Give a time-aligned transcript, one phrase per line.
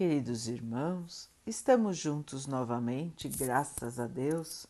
[0.00, 4.66] Queridos irmãos, estamos juntos novamente, graças a Deus.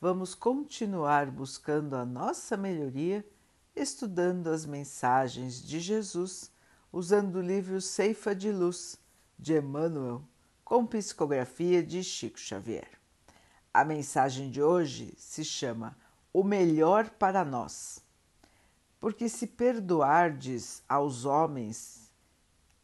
[0.00, 3.24] Vamos continuar buscando a nossa melhoria,
[3.76, 6.50] estudando as mensagens de Jesus,
[6.92, 8.98] usando o livro Ceifa de Luz,
[9.38, 10.24] de Emmanuel,
[10.64, 12.88] com psicografia de Chico Xavier.
[13.72, 15.96] A mensagem de hoje se chama
[16.32, 18.02] O Melhor para Nós.
[18.98, 22.01] Porque se perdoardes aos homens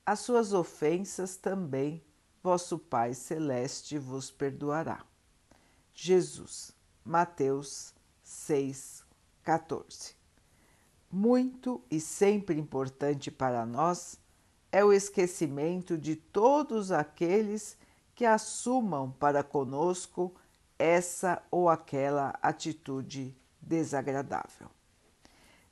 [0.09, 2.03] as suas ofensas também
[2.43, 5.05] vosso Pai Celeste vos perdoará.
[5.93, 6.73] Jesus,
[7.05, 9.05] Mateus 6,
[9.43, 10.17] 14.
[11.13, 14.19] Muito e sempre importante para nós
[14.73, 17.77] é o esquecimento de todos aqueles
[18.15, 20.35] que assumam para conosco
[20.79, 24.71] essa ou aquela atitude desagradável.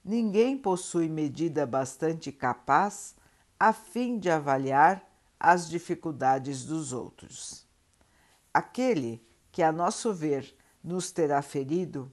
[0.05, 3.17] Ninguém possui medida bastante capaz
[3.59, 5.03] a fim de avaliar
[5.39, 7.67] as dificuldades dos outros.
[8.53, 12.11] Aquele que, a nosso ver, nos terá ferido,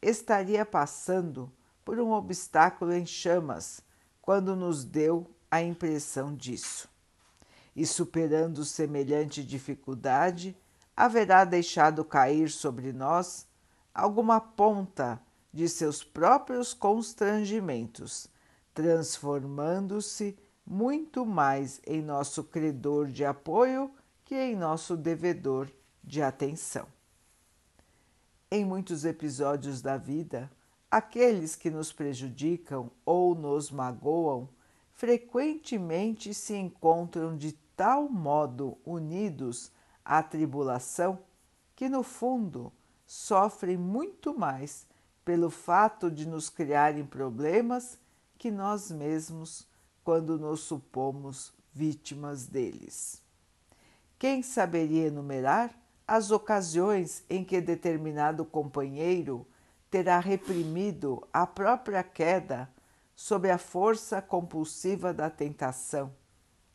[0.00, 1.52] estaria passando
[1.84, 3.82] por um obstáculo em chamas
[4.20, 6.88] quando nos deu a impressão disso.
[7.74, 10.56] E superando semelhante dificuldade,
[10.96, 13.46] haverá deixado cair sobre nós
[13.94, 15.20] alguma ponta
[15.52, 18.28] de seus próprios constrangimentos,
[18.74, 23.90] transformando-se muito mais em nosso credor de apoio
[24.24, 25.68] que em nosso devedor
[26.02, 26.86] de atenção.
[28.50, 30.50] Em muitos episódios da vida,
[30.90, 34.48] aqueles que nos prejudicam ou nos magoam
[34.92, 39.72] frequentemente se encontram de tal modo unidos
[40.04, 41.18] à tribulação
[41.74, 42.72] que, no fundo,
[43.06, 44.86] sofrem muito mais
[45.24, 47.98] pelo fato de nos criarem problemas
[48.38, 49.66] que nós mesmos
[50.04, 53.22] quando nos supomos vítimas deles.
[54.18, 55.74] Quem saberia enumerar
[56.06, 59.46] as ocasiões em que determinado companheiro
[59.90, 62.68] terá reprimido a própria queda
[63.14, 66.12] sob a força compulsiva da tentação,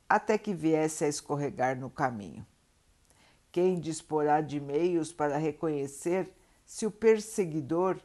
[0.07, 2.45] até que viesse a escorregar no caminho?
[3.51, 6.31] Quem disporá de meios para reconhecer
[6.65, 7.99] se o perseguidor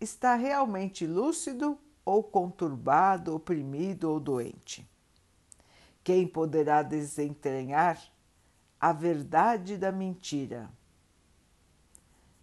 [0.00, 4.88] está realmente lúcido ou conturbado, oprimido ou doente.
[6.02, 7.98] Quem poderá desentranhar
[8.78, 10.70] a verdade da mentira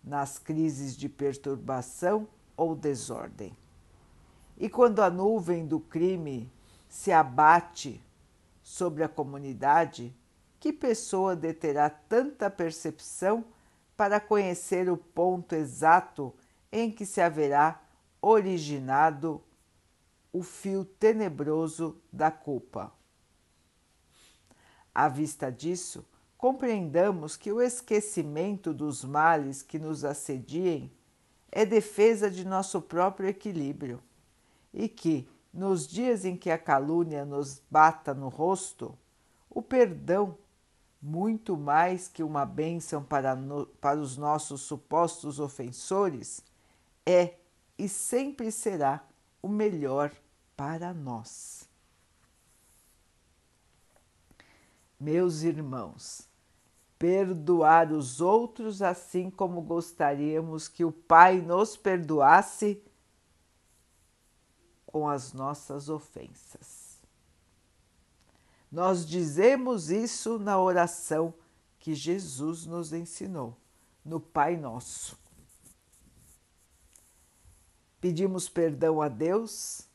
[0.03, 2.27] nas crises de perturbação
[2.57, 3.55] ou desordem?
[4.57, 6.51] E quando a nuvem do crime
[6.89, 8.03] se abate
[8.63, 10.15] sobre a comunidade,
[10.59, 13.45] que pessoa deterá tanta percepção
[13.95, 16.33] para conhecer o ponto exato
[16.71, 17.81] em que se haverá
[18.21, 19.41] originado
[20.31, 22.91] o fio tenebroso da culpa.
[24.93, 26.05] À vista disso,
[26.37, 30.91] compreendamos que o esquecimento dos males que nos assediem
[31.51, 34.01] é defesa de nosso próprio equilíbrio
[34.73, 38.97] e que, nos dias em que a calúnia nos bata no rosto,
[39.49, 40.37] o perdão,
[41.01, 46.43] muito mais que uma bênção para, no, para os nossos supostos ofensores,
[47.05, 47.35] é
[47.77, 49.03] e sempre será
[49.41, 50.11] o melhor
[50.55, 51.67] para nós.
[54.99, 56.29] Meus irmãos,
[56.99, 62.79] perdoar os outros assim como gostaríamos que o Pai nos perdoasse
[64.85, 67.01] com as nossas ofensas.
[68.71, 71.33] Nós dizemos isso na oração
[71.79, 73.57] que Jesus nos ensinou,
[74.05, 75.20] no Pai Nosso.
[78.01, 79.87] Pedimos perdão a Deus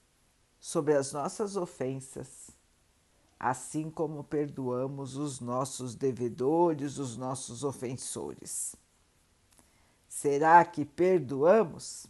[0.60, 2.50] sobre as nossas ofensas,
[3.38, 8.76] assim como perdoamos os nossos devedores, os nossos ofensores.
[10.08, 12.06] Será que perdoamos?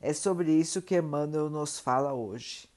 [0.00, 2.70] É sobre isso que Emmanuel nos fala hoje.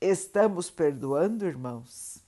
[0.00, 2.22] Estamos perdoando, irmãos?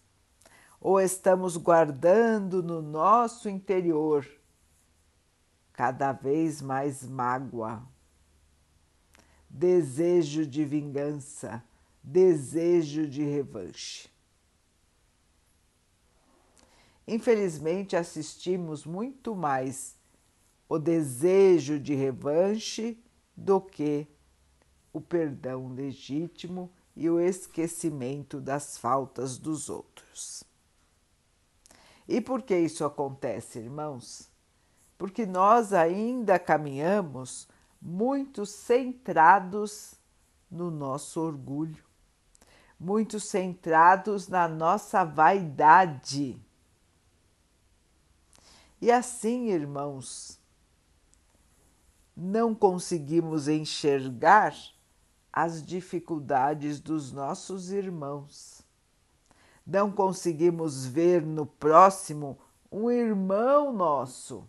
[0.81, 4.27] Ou estamos guardando no nosso interior
[5.75, 7.83] cada vez mais mágoa,
[9.51, 11.63] desejo de vingança,
[12.03, 14.09] desejo de revanche.
[17.07, 19.97] Infelizmente, assistimos muito mais
[20.69, 22.97] o desejo de revanche
[23.37, 24.07] do que
[24.93, 30.45] o perdão legítimo e o esquecimento das faltas dos outros.
[32.07, 34.29] E por que isso acontece, irmãos?
[34.97, 37.49] Porque nós ainda caminhamos
[37.81, 39.95] muito centrados
[40.51, 41.83] no nosso orgulho,
[42.79, 46.41] muito centrados na nossa vaidade.
[48.81, 50.39] E assim, irmãos,
[52.17, 54.55] não conseguimos enxergar
[55.33, 58.63] as dificuldades dos nossos irmãos.
[59.67, 62.39] Não conseguimos ver no próximo
[62.71, 64.49] um irmão nosso.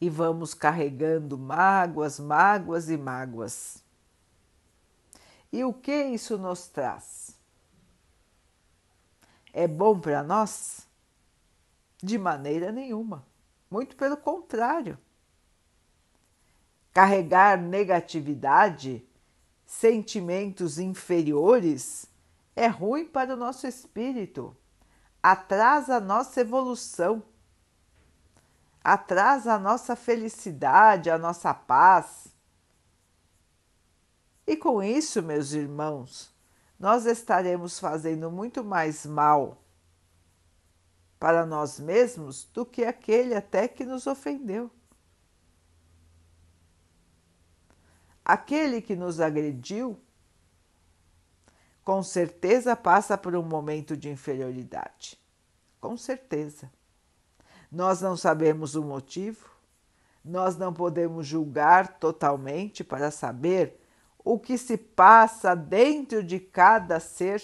[0.00, 3.82] E vamos carregando mágoas, mágoas e mágoas.
[5.52, 7.38] E o que isso nos traz?
[9.52, 10.86] É bom para nós?
[12.02, 13.24] De maneira nenhuma.
[13.70, 14.98] Muito pelo contrário.
[16.92, 19.06] Carregar negatividade,
[19.64, 22.06] sentimentos inferiores,
[22.56, 24.56] é ruim para o nosso espírito,
[25.22, 27.22] atrasa a nossa evolução,
[28.84, 32.28] atrasa a nossa felicidade, a nossa paz.
[34.46, 36.30] E com isso, meus irmãos,
[36.78, 39.64] nós estaremos fazendo muito mais mal
[41.18, 44.70] para nós mesmos do que aquele até que nos ofendeu.
[48.22, 49.98] Aquele que nos agrediu,
[51.82, 55.18] com certeza passa por um momento de inferioridade.
[55.80, 56.70] Com certeza.
[57.74, 59.50] Nós não sabemos o motivo,
[60.24, 63.80] nós não podemos julgar totalmente para saber
[64.16, 67.42] o que se passa dentro de cada ser,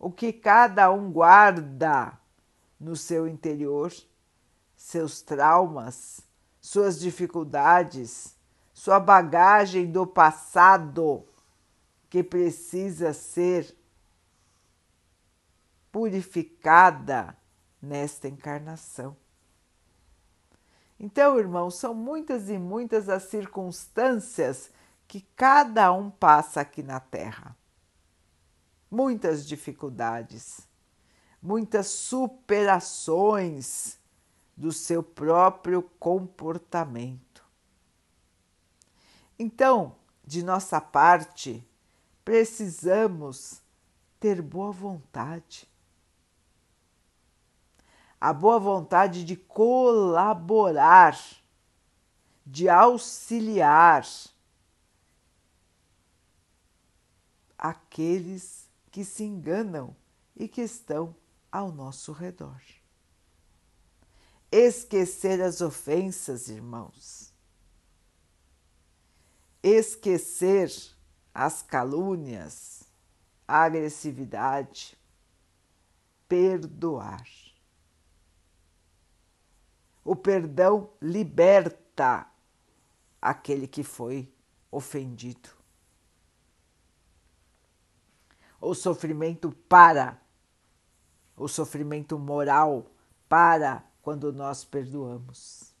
[0.00, 2.18] o que cada um guarda
[2.78, 3.92] no seu interior,
[4.74, 6.20] seus traumas,
[6.60, 8.34] suas dificuldades,
[8.72, 11.24] sua bagagem do passado
[12.10, 13.76] que precisa ser
[15.92, 17.38] purificada
[17.84, 19.16] nesta encarnação.
[20.98, 24.72] Então, irmãos, são muitas e muitas as circunstâncias
[25.06, 27.54] que cada um passa aqui na Terra.
[28.90, 30.66] Muitas dificuldades,
[31.42, 33.98] muitas superações
[34.56, 37.44] do seu próprio comportamento.
[39.38, 39.94] Então,
[40.24, 41.62] de nossa parte,
[42.24, 43.60] precisamos
[44.18, 45.68] ter boa vontade.
[48.24, 51.14] A boa vontade de colaborar,
[52.46, 54.02] de auxiliar
[57.58, 59.94] aqueles que se enganam
[60.34, 61.14] e que estão
[61.52, 62.62] ao nosso redor.
[64.50, 67.30] Esquecer as ofensas, irmãos.
[69.62, 70.72] Esquecer
[71.34, 72.84] as calúnias,
[73.46, 74.96] a agressividade.
[76.26, 77.43] Perdoar.
[80.04, 82.26] O perdão liberta
[83.20, 84.30] aquele que foi
[84.70, 85.48] ofendido.
[88.60, 90.20] O sofrimento para
[91.36, 92.86] o sofrimento moral
[93.28, 95.72] para quando nós perdoamos.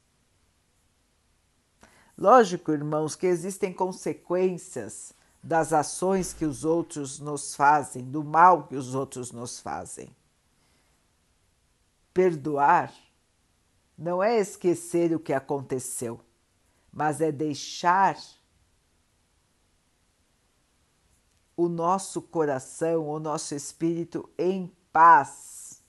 [2.16, 5.12] Lógico, irmãos, que existem consequências
[5.42, 10.08] das ações que os outros nos fazem, do mal que os outros nos fazem.
[12.12, 12.94] Perdoar
[13.96, 16.20] não é esquecer o que aconteceu,
[16.92, 18.16] mas é deixar
[21.56, 25.82] o nosso coração, o nosso espírito em paz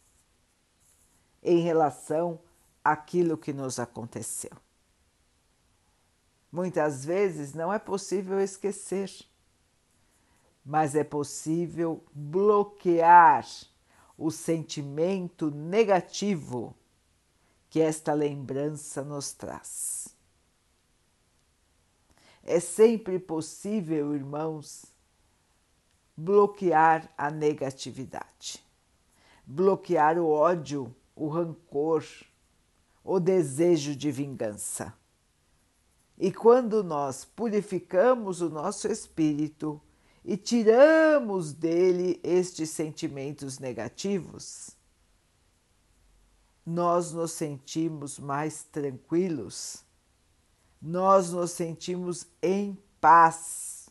[1.42, 2.40] em relação
[2.84, 4.52] àquilo que nos aconteceu.
[6.52, 9.12] Muitas vezes não é possível esquecer,
[10.64, 13.46] mas é possível bloquear
[14.18, 16.76] o sentimento negativo
[17.76, 20.08] que esta lembrança nos traz.
[22.42, 24.86] É sempre possível, irmãos,
[26.16, 28.66] bloquear a negatividade
[29.46, 32.04] bloquear o ódio, o rancor,
[33.04, 34.94] o desejo de vingança.
[36.18, 39.80] E quando nós purificamos o nosso espírito
[40.24, 44.75] e tiramos dele estes sentimentos negativos,
[46.66, 49.84] nós nos sentimos mais tranquilos,
[50.82, 53.90] nós nos sentimos em paz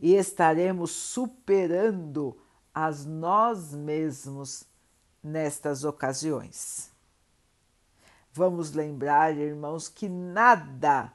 [0.00, 2.40] e estaremos superando
[2.74, 4.64] as nós mesmos
[5.22, 6.90] nestas ocasiões.
[8.32, 11.12] Vamos lembrar, irmãos, que nada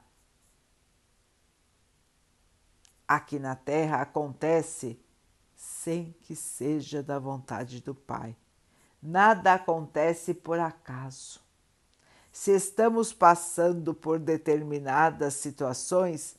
[3.07, 4.99] aqui na Terra acontece
[5.55, 8.35] sem que seja da vontade do Pai.
[9.01, 11.39] Nada acontece por acaso.
[12.31, 16.35] Se estamos passando por determinadas situações,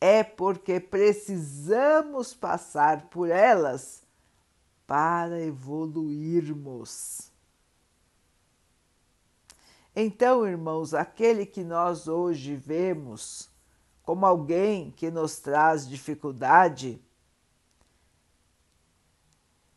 [0.00, 4.02] é porque precisamos passar por elas
[4.86, 7.30] para evoluirmos.
[9.94, 13.48] Então, irmãos, aquele que nós hoje vemos
[14.02, 17.02] como alguém que nos traz dificuldade,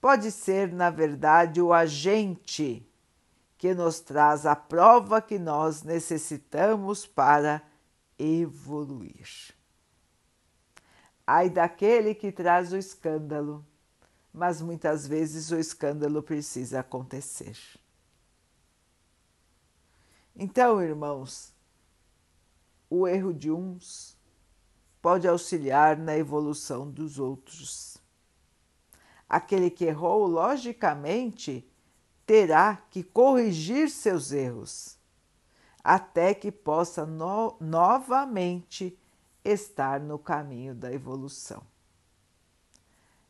[0.02, 2.86] pode ser, na verdade, o agente
[3.58, 7.62] que nos traz a prova que nós necessitamos para
[8.18, 9.54] evoluir.
[11.26, 13.64] Ai daquele que traz o escândalo,
[14.34, 17.56] mas muitas vezes o escândalo precisa acontecer.
[20.36, 21.54] Então, irmãos,
[22.90, 24.18] o erro de uns
[25.02, 27.91] pode auxiliar na evolução dos outros.
[29.32, 31.66] Aquele que errou, logicamente,
[32.26, 34.98] terá que corrigir seus erros,
[35.84, 38.98] até que possa no novamente
[39.44, 41.64] estar no caminho da evolução.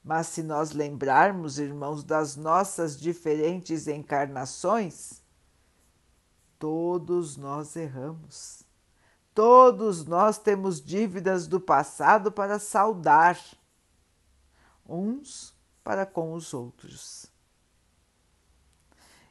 [0.03, 5.21] Mas se nós lembrarmos, irmãos, das nossas diferentes encarnações,
[6.61, 8.61] Todos nós erramos.
[9.33, 13.35] Todos nós temos dívidas do passado para saldar,
[14.87, 17.25] uns para com os outros.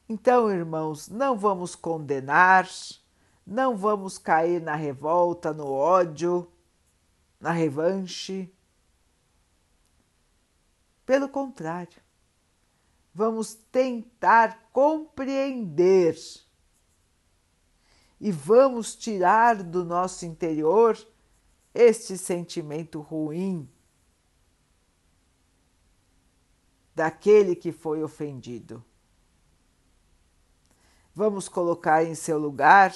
[0.08, 2.68] Então, irmãos, não vamos condenar,
[3.46, 6.50] não vamos cair na revolta, no ódio,
[7.38, 8.52] na revanche.
[11.06, 12.02] Pelo contrário,
[13.14, 16.16] vamos tentar compreender
[18.20, 20.98] e vamos tirar do nosso interior
[21.72, 23.68] este sentimento ruim
[26.94, 28.84] daquele que foi ofendido.
[31.14, 32.94] Vamos colocar em seu lugar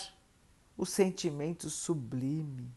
[0.76, 2.72] o sentimento sublime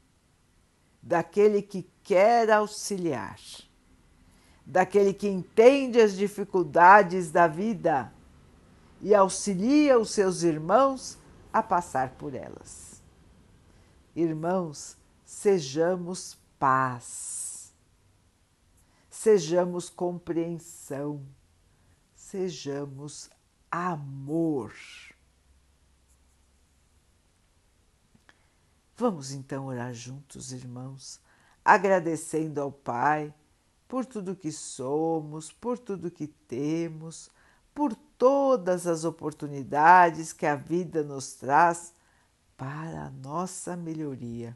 [1.02, 3.40] daquele que quer auxiliar,
[4.66, 8.14] daquele que entende as dificuldades da vida
[9.02, 11.18] e auxilia os seus irmãos
[11.54, 13.02] a passar por elas.
[14.14, 17.47] Irmãos, sejamos paz,
[19.18, 21.26] sejamos compreensão,
[22.14, 23.32] sejamos
[23.72, 24.72] amor.
[28.96, 31.20] Vamos então orar juntos, irmãos,
[31.66, 33.34] agradecendo ao Pai
[33.88, 37.32] por tudo que somos, por tudo que temos,
[37.74, 41.92] por todas as oportunidades que a vida nos traz
[42.56, 44.56] para a nossa melhoria.